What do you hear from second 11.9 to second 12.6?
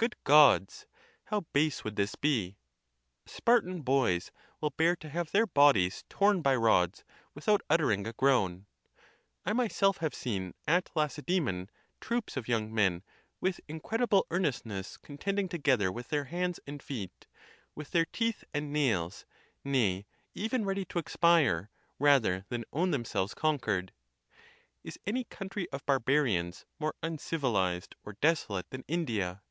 troops. of